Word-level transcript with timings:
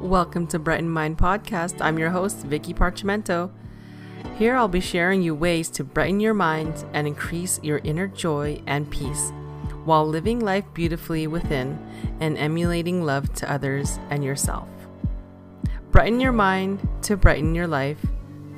Welcome 0.00 0.46
to 0.48 0.60
Brighten 0.60 0.88
Mind 0.88 1.18
Podcast. 1.18 1.80
I'm 1.80 1.98
your 1.98 2.10
host, 2.10 2.46
Vicky 2.46 2.72
Parchimento. 2.72 3.50
Here 4.36 4.54
I'll 4.54 4.68
be 4.68 4.78
sharing 4.78 5.22
you 5.22 5.34
ways 5.34 5.68
to 5.70 5.82
brighten 5.82 6.20
your 6.20 6.34
mind 6.34 6.84
and 6.92 7.08
increase 7.08 7.58
your 7.64 7.78
inner 7.78 8.06
joy 8.06 8.62
and 8.68 8.88
peace 8.88 9.32
while 9.84 10.06
living 10.06 10.38
life 10.38 10.64
beautifully 10.72 11.26
within 11.26 11.84
and 12.20 12.38
emulating 12.38 13.04
love 13.04 13.34
to 13.34 13.52
others 13.52 13.98
and 14.08 14.22
yourself. 14.22 14.68
Brighten 15.90 16.20
your 16.20 16.32
mind 16.32 16.88
to 17.02 17.16
brighten 17.16 17.56
your 17.56 17.66
life 17.66 18.06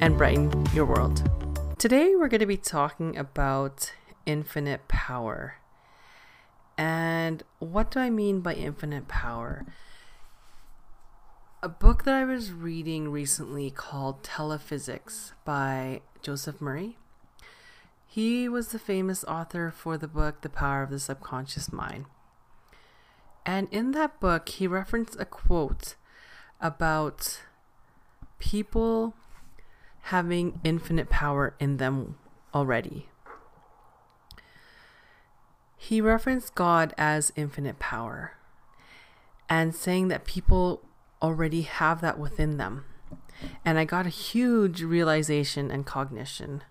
and 0.00 0.18
brighten 0.18 0.66
your 0.74 0.84
world. 0.84 1.22
Today 1.78 2.14
we're 2.16 2.28
going 2.28 2.40
to 2.40 2.46
be 2.46 2.58
talking 2.58 3.16
about 3.16 3.94
infinite 4.26 4.88
power. 4.88 5.54
And 6.76 7.42
what 7.60 7.90
do 7.90 7.98
I 7.98 8.10
mean 8.10 8.42
by 8.42 8.52
infinite 8.52 9.08
power? 9.08 9.64
A 11.62 11.68
book 11.68 12.04
that 12.04 12.14
I 12.14 12.24
was 12.24 12.52
reading 12.52 13.10
recently 13.10 13.70
called 13.70 14.22
Telepsychics 14.22 15.32
by 15.44 16.00
Joseph 16.22 16.58
Murphy. 16.58 16.96
He 18.06 18.48
was 18.48 18.68
the 18.68 18.78
famous 18.78 19.24
author 19.24 19.70
for 19.70 19.98
the 19.98 20.08
book 20.08 20.40
The 20.40 20.48
Power 20.48 20.82
of 20.82 20.88
the 20.88 20.98
Subconscious 20.98 21.70
Mind. 21.70 22.06
And 23.44 23.68
in 23.70 23.90
that 23.90 24.20
book, 24.20 24.48
he 24.48 24.66
referenced 24.66 25.20
a 25.20 25.26
quote 25.26 25.96
about 26.62 27.42
people 28.38 29.12
having 30.04 30.60
infinite 30.64 31.10
power 31.10 31.54
in 31.60 31.76
them 31.76 32.16
already. 32.54 33.10
He 35.76 36.00
referenced 36.00 36.54
God 36.54 36.94
as 36.96 37.34
infinite 37.36 37.78
power 37.78 38.38
and 39.46 39.74
saying 39.74 40.08
that 40.08 40.24
people 40.24 40.86
already 41.22 41.62
have 41.62 42.00
that 42.00 42.18
within 42.18 42.56
them. 42.56 42.84
And 43.64 43.78
I 43.78 43.84
got 43.84 44.06
a 44.06 44.10
huge 44.10 44.82
realization 44.82 45.70
and 45.70 45.86
cognition. 45.86 46.62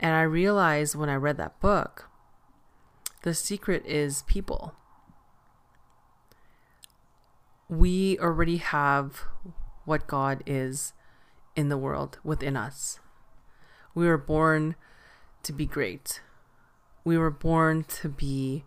And 0.00 0.14
I 0.14 0.22
realized 0.22 0.94
when 0.94 1.08
I 1.08 1.14
read 1.14 1.36
that 1.36 1.60
book, 1.60 2.08
the 3.22 3.34
secret 3.34 3.84
is 3.86 4.22
people. 4.22 4.74
We 7.68 8.18
already 8.18 8.56
have 8.56 9.24
what 9.84 10.06
God 10.06 10.42
is 10.46 10.92
in 11.54 11.68
the 11.68 11.78
world 11.78 12.18
within 12.24 12.56
us. 12.56 12.98
We 13.94 14.06
were 14.06 14.18
born 14.18 14.74
to 15.42 15.52
be 15.52 15.66
great. 15.66 16.20
We 17.04 17.18
were 17.18 17.30
born 17.30 17.84
to 17.84 18.08
be 18.08 18.64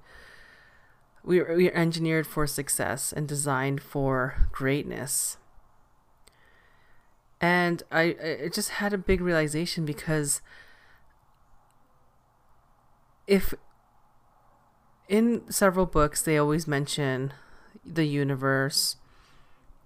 we 1.26 1.40
are, 1.40 1.56
we 1.56 1.70
are 1.70 1.74
engineered 1.74 2.28
for 2.28 2.46
success 2.46 3.12
and 3.12 3.28
designed 3.28 3.82
for 3.82 4.48
greatness. 4.52 5.38
And 7.42 7.84
I, 7.92 8.16
I 8.44 8.50
just 8.54 8.70
had 8.70 8.94
a 8.94 8.98
big 8.98 9.22
realization 9.22 9.86
because 9.86 10.42
if 13.28 13.54
in 15.10 15.50
several 15.52 15.86
books 15.86 16.22
they 16.22 16.38
always 16.38 16.68
mention 16.68 17.34
the 17.84 18.06
universe, 18.06 18.98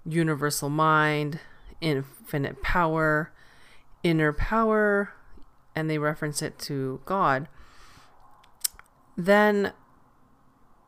universal 0.06 0.70
mind, 0.70 1.40
infinite 1.82 2.62
power, 2.62 3.32
inner 4.04 4.34
power, 4.34 5.14
and 5.76 5.90
they 5.90 5.98
reference 5.98 6.42
it 6.42 6.60
to 6.60 7.02
God, 7.06 7.48
then 9.18 9.74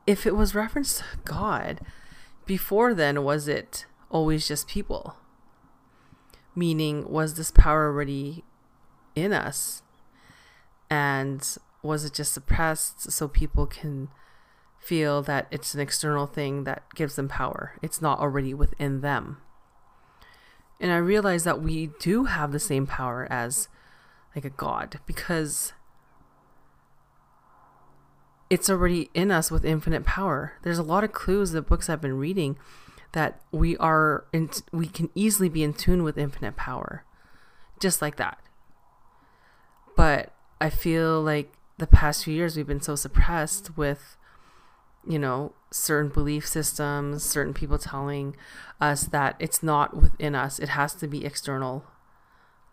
if 0.07 0.25
it 0.25 0.35
was 0.35 0.55
referenced 0.55 0.99
to 0.99 1.05
God, 1.23 1.81
before 2.45 2.93
then, 2.93 3.23
was 3.23 3.47
it 3.47 3.85
always 4.09 4.47
just 4.47 4.67
people? 4.67 5.15
Meaning, 6.55 7.09
was 7.09 7.35
this 7.35 7.51
power 7.51 7.87
already 7.87 8.43
in 9.15 9.31
us? 9.31 9.83
And 10.89 11.45
was 11.81 12.03
it 12.03 12.13
just 12.13 12.33
suppressed 12.33 13.11
so 13.11 13.27
people 13.27 13.65
can 13.65 14.09
feel 14.79 15.21
that 15.21 15.47
it's 15.51 15.73
an 15.73 15.79
external 15.79 16.27
thing 16.27 16.65
that 16.65 16.83
gives 16.95 17.15
them 17.15 17.29
power? 17.29 17.77
It's 17.81 18.01
not 18.01 18.19
already 18.19 18.53
within 18.53 19.01
them. 19.01 19.37
And 20.79 20.91
I 20.91 20.97
realized 20.97 21.45
that 21.45 21.61
we 21.61 21.91
do 21.99 22.25
have 22.25 22.51
the 22.51 22.59
same 22.59 22.87
power 22.87 23.27
as 23.29 23.69
like 24.35 24.45
a 24.45 24.49
god 24.49 24.99
because 25.05 25.73
it's 28.51 28.69
already 28.69 29.09
in 29.13 29.31
us 29.31 29.49
with 29.49 29.63
infinite 29.63 30.03
power. 30.03 30.55
There's 30.61 30.77
a 30.77 30.83
lot 30.83 31.05
of 31.05 31.13
clues 31.13 31.51
the 31.51 31.61
books 31.61 31.89
I've 31.89 32.01
been 32.01 32.17
reading 32.17 32.57
that 33.13 33.39
we 33.49 33.77
are 33.77 34.25
in, 34.33 34.49
we 34.73 34.87
can 34.87 35.09
easily 35.15 35.47
be 35.47 35.63
in 35.63 35.73
tune 35.73 36.03
with 36.03 36.17
infinite 36.17 36.57
power, 36.57 37.05
just 37.79 38.01
like 38.01 38.17
that. 38.17 38.39
But 39.95 40.33
I 40.59 40.69
feel 40.69 41.21
like 41.21 41.53
the 41.77 41.87
past 41.87 42.25
few 42.25 42.33
years 42.33 42.57
we've 42.57 42.67
been 42.67 42.81
so 42.81 42.95
suppressed 42.95 43.77
with, 43.77 44.17
you 45.07 45.17
know, 45.17 45.53
certain 45.71 46.11
belief 46.11 46.45
systems, 46.45 47.23
certain 47.23 47.53
people 47.53 47.77
telling 47.77 48.35
us 48.81 49.05
that 49.05 49.37
it's 49.39 49.63
not 49.63 49.95
within 49.95 50.35
us; 50.35 50.59
it 50.59 50.69
has 50.69 50.93
to 50.95 51.07
be 51.07 51.23
external. 51.23 51.85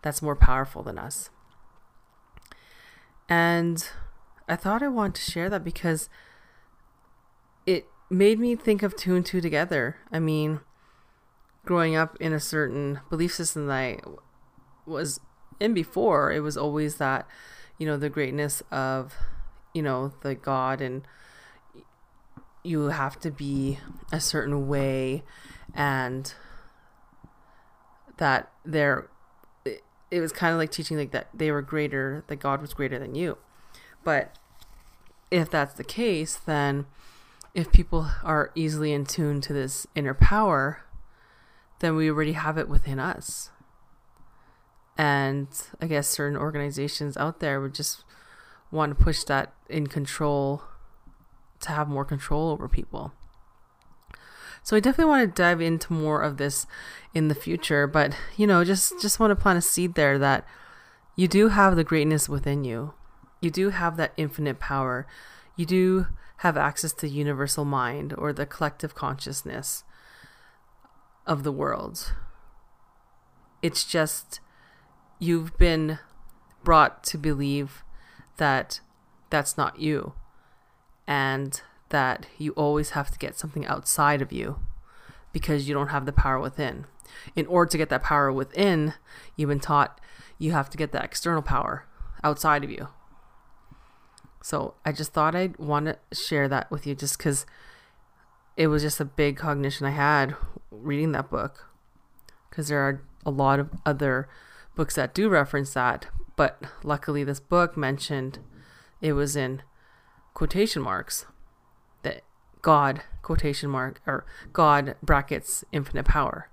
That's 0.01 0.21
more 0.21 0.35
powerful 0.35 0.83
than 0.83 0.97
us. 0.99 1.29
And 3.29 3.89
I 4.49 4.55
thought 4.55 4.81
I 4.81 4.87
wanted 4.87 5.15
to 5.15 5.31
share 5.31 5.49
that 5.49 5.63
because 5.63 6.09
it 7.65 7.85
made 8.09 8.39
me 8.39 8.55
think 8.55 8.81
of 8.81 8.95
two 8.95 9.15
and 9.15 9.25
two 9.25 9.41
together. 9.41 9.97
I 10.11 10.19
mean, 10.19 10.61
growing 11.65 11.95
up 11.95 12.17
in 12.19 12.33
a 12.33 12.39
certain 12.39 12.99
belief 13.09 13.35
system 13.35 13.67
that 13.67 13.73
I 13.73 13.99
was 14.87 15.19
in 15.59 15.73
before, 15.73 16.31
it 16.31 16.39
was 16.39 16.57
always 16.57 16.95
that, 16.95 17.27
you 17.77 17.85
know, 17.85 17.95
the 17.95 18.09
greatness 18.09 18.63
of, 18.71 19.13
you 19.73 19.83
know, 19.83 20.13
the 20.21 20.33
God 20.33 20.81
and 20.81 21.05
you 22.63 22.85
have 22.85 23.19
to 23.19 23.31
be 23.31 23.77
a 24.11 24.19
certain 24.19 24.67
way 24.67 25.23
and 25.73 26.33
that 28.17 28.51
there 28.65 29.07
it, 29.63 29.81
it 30.11 30.19
was 30.19 30.31
kind 30.31 30.51
of 30.53 30.59
like 30.59 30.71
teaching 30.71 30.97
like 30.97 31.11
that 31.11 31.29
they 31.33 31.51
were 31.51 31.61
greater 31.61 32.23
that 32.27 32.35
god 32.35 32.61
was 32.61 32.73
greater 32.73 32.99
than 32.99 33.15
you 33.15 33.37
but 34.03 34.35
if 35.31 35.49
that's 35.49 35.73
the 35.73 35.83
case, 35.83 36.35
then 36.35 36.85
if 37.53 37.71
people 37.71 38.09
are 38.23 38.51
easily 38.55 38.93
in 38.93 39.05
tune 39.05 39.41
to 39.41 39.53
this 39.53 39.87
inner 39.95 40.13
power, 40.13 40.83
then 41.79 41.95
we 41.95 42.09
already 42.09 42.33
have 42.33 42.57
it 42.57 42.69
within 42.69 42.99
us. 42.99 43.49
And 44.97 45.47
I 45.81 45.87
guess 45.87 46.07
certain 46.07 46.37
organizations 46.37 47.15
out 47.17 47.39
there 47.39 47.61
would 47.61 47.73
just 47.73 48.03
want 48.71 48.97
to 48.97 49.03
push 49.03 49.23
that 49.23 49.53
in 49.69 49.87
control 49.87 50.63
to 51.61 51.69
have 51.69 51.87
more 51.87 52.05
control 52.05 52.49
over 52.49 52.67
people. 52.67 53.13
So 54.61 54.75
I 54.75 54.79
definitely 54.79 55.09
want 55.09 55.35
to 55.35 55.41
dive 55.41 55.61
into 55.61 55.93
more 55.93 56.21
of 56.21 56.37
this 56.37 56.67
in 57.13 57.27
the 57.27 57.35
future, 57.35 57.87
but 57.87 58.15
you 58.35 58.45
know, 58.45 58.63
just 58.63 59.01
just 59.01 59.19
want 59.19 59.31
to 59.31 59.35
plant 59.35 59.57
a 59.57 59.61
seed 59.61 59.95
there 59.95 60.19
that 60.19 60.45
you 61.15 61.27
do 61.27 61.47
have 61.47 61.75
the 61.75 61.83
greatness 61.83 62.29
within 62.29 62.63
you 62.63 62.93
you 63.41 63.49
do 63.49 63.69
have 63.69 63.97
that 63.97 64.13
infinite 64.17 64.59
power. 64.59 65.07
You 65.55 65.65
do 65.65 66.07
have 66.37 66.57
access 66.57 66.93
to 66.93 67.07
universal 67.07 67.65
mind 67.65 68.13
or 68.17 68.31
the 68.31 68.45
collective 68.45 68.95
consciousness 68.95 69.83
of 71.25 71.43
the 71.43 71.51
world. 71.51 72.13
It's 73.61 73.83
just 73.83 74.39
you've 75.19 75.57
been 75.57 75.99
brought 76.63 77.03
to 77.05 77.17
believe 77.17 77.83
that 78.37 78.79
that's 79.29 79.57
not 79.57 79.79
you 79.79 80.13
and 81.07 81.61
that 81.89 82.27
you 82.37 82.51
always 82.53 82.91
have 82.91 83.11
to 83.11 83.19
get 83.19 83.37
something 83.37 83.65
outside 83.65 84.21
of 84.21 84.31
you 84.31 84.59
because 85.33 85.67
you 85.67 85.73
don't 85.73 85.89
have 85.89 86.05
the 86.05 86.13
power 86.13 86.39
within. 86.39 86.85
In 87.35 87.45
order 87.47 87.69
to 87.71 87.77
get 87.77 87.89
that 87.89 88.03
power 88.03 88.31
within, 88.31 88.93
you've 89.35 89.49
been 89.49 89.59
taught 89.59 89.99
you 90.37 90.51
have 90.51 90.69
to 90.69 90.77
get 90.77 90.91
that 90.93 91.03
external 91.03 91.41
power 91.41 91.85
outside 92.23 92.63
of 92.63 92.71
you. 92.71 92.87
So 94.41 94.75
I 94.85 94.91
just 94.91 95.13
thought 95.13 95.35
I'd 95.35 95.57
want 95.57 95.85
to 95.87 95.97
share 96.15 96.47
that 96.47 96.71
with 96.71 96.87
you 96.87 96.95
just 96.95 97.17
because 97.17 97.45
it 98.55 98.67
was 98.67 98.81
just 98.81 98.99
a 98.99 99.05
big 99.05 99.37
cognition 99.37 99.85
I 99.85 99.91
had 99.91 100.35
reading 100.71 101.11
that 101.11 101.29
book. 101.29 101.67
Because 102.49 102.69
there 102.69 102.79
are 102.79 103.01
a 103.25 103.31
lot 103.31 103.59
of 103.59 103.69
other 103.85 104.27
books 104.75 104.95
that 104.95 105.13
do 105.13 105.29
reference 105.29 105.73
that, 105.73 106.07
but 106.35 106.61
luckily 106.83 107.23
this 107.23 107.39
book 107.39 107.75
mentioned 107.75 108.39
it 109.01 109.13
was 109.13 109.35
in 109.35 109.61
quotation 110.33 110.81
marks 110.81 111.25
that 112.03 112.23
God 112.61 113.01
quotation 113.21 113.69
mark 113.69 114.01
or 114.07 114.25
God 114.53 114.95
brackets 115.03 115.63
infinite 115.71 116.05
power. 116.05 116.49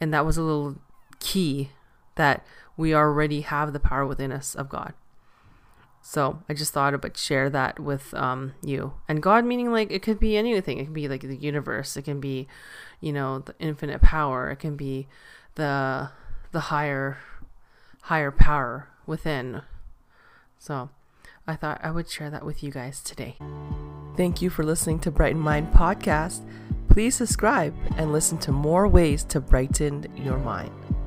And 0.00 0.14
that 0.14 0.24
was 0.24 0.36
a 0.36 0.42
little 0.42 0.76
key 1.18 1.70
that 2.14 2.46
we 2.76 2.94
already 2.94 3.40
have 3.40 3.72
the 3.72 3.80
power 3.80 4.06
within 4.06 4.30
us 4.30 4.54
of 4.54 4.68
God 4.68 4.94
So 6.00 6.42
I 6.48 6.54
just 6.54 6.72
thought 6.72 6.94
about 6.94 7.16
share 7.16 7.50
that 7.50 7.78
with 7.80 8.14
um, 8.14 8.54
you. 8.62 8.94
And 9.08 9.22
God 9.22 9.44
meaning 9.44 9.72
like 9.72 9.90
it 9.90 10.02
could 10.02 10.18
be 10.18 10.36
anything. 10.36 10.78
It 10.78 10.84
can 10.84 10.92
be 10.92 11.08
like 11.08 11.22
the 11.22 11.36
universe. 11.36 11.96
It 11.96 12.02
can 12.02 12.20
be, 12.20 12.48
you 13.00 13.12
know, 13.12 13.40
the 13.40 13.54
infinite 13.58 14.00
power. 14.00 14.50
It 14.50 14.56
can 14.56 14.76
be 14.76 15.06
the 15.56 16.10
the 16.52 16.60
higher 16.60 17.18
higher 18.02 18.30
power 18.30 18.88
within. 19.06 19.62
So 20.58 20.90
I 21.46 21.56
thought 21.56 21.80
I 21.82 21.90
would 21.90 22.08
share 22.08 22.30
that 22.30 22.44
with 22.44 22.62
you 22.62 22.70
guys 22.70 23.02
today. 23.02 23.36
Thank 24.16 24.42
you 24.42 24.50
for 24.50 24.64
listening 24.64 24.98
to 25.00 25.10
Brighten 25.10 25.40
Mind 25.40 25.72
Podcast. 25.72 26.44
Please 26.88 27.14
subscribe 27.14 27.74
and 27.96 28.12
listen 28.12 28.38
to 28.38 28.52
more 28.52 28.88
ways 28.88 29.24
to 29.24 29.40
brighten 29.40 30.06
your 30.16 30.38
mind. 30.38 30.97